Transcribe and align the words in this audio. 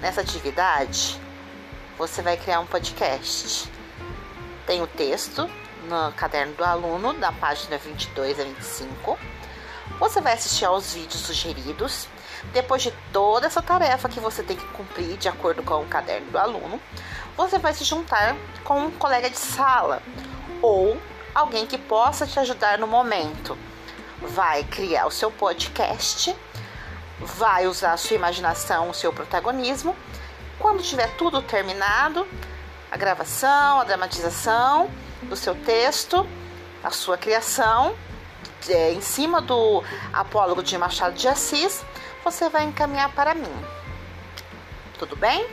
Nessa 0.00 0.20
atividade, 0.20 1.20
você 1.96 2.22
vai 2.22 2.36
criar 2.36 2.60
um 2.60 2.66
podcast. 2.66 3.68
Tem 4.64 4.80
o 4.80 4.86
texto 4.86 5.50
no 5.88 6.12
caderno 6.12 6.54
do 6.54 6.64
aluno, 6.64 7.14
da 7.14 7.32
página 7.32 7.76
22 7.76 8.38
a 8.38 8.44
25. 8.44 9.18
Você 9.98 10.20
vai 10.20 10.34
assistir 10.34 10.66
aos 10.66 10.94
vídeos 10.94 11.22
sugeridos. 11.22 12.06
Depois 12.52 12.82
de 12.82 12.92
toda 13.12 13.48
essa 13.48 13.60
tarefa 13.60 14.08
que 14.08 14.20
você 14.20 14.44
tem 14.44 14.56
que 14.56 14.66
cumprir 14.66 15.16
de 15.16 15.28
acordo 15.28 15.64
com 15.64 15.82
o 15.82 15.88
caderno 15.88 16.30
do 16.30 16.38
aluno, 16.38 16.80
você 17.36 17.58
vai 17.58 17.74
se 17.74 17.82
juntar 17.82 18.36
com 18.62 18.78
um 18.78 18.90
colega 18.92 19.28
de 19.28 19.38
sala 19.38 20.00
ou 20.62 20.96
alguém 21.34 21.66
que 21.66 21.76
possa 21.76 22.24
te 22.24 22.38
ajudar 22.38 22.78
no 22.78 22.86
momento. 22.86 23.58
Vai 24.22 24.62
criar 24.62 25.06
o 25.06 25.10
seu 25.10 25.32
podcast, 25.32 26.36
vai 27.20 27.66
usar 27.66 27.92
a 27.92 27.96
sua 27.96 28.16
imaginação, 28.16 28.90
o 28.90 28.94
seu 28.94 29.12
protagonismo. 29.12 29.96
Quando 30.58 30.82
tiver 30.82 31.08
tudo 31.16 31.42
terminado, 31.42 32.26
a 32.90 32.96
gravação, 32.96 33.80
a 33.80 33.84
dramatização 33.84 34.90
do 35.22 35.36
seu 35.36 35.54
texto, 35.54 36.26
a 36.82 36.90
sua 36.90 37.16
criação, 37.18 37.94
é, 38.68 38.92
em 38.92 39.00
cima 39.00 39.40
do 39.40 39.82
apólogo 40.12 40.62
de 40.62 40.76
Machado 40.76 41.14
de 41.14 41.28
Assis, 41.28 41.84
você 42.24 42.48
vai 42.48 42.64
encaminhar 42.64 43.12
para 43.12 43.34
mim. 43.34 43.52
Tudo 44.98 45.16
bem? 45.16 45.46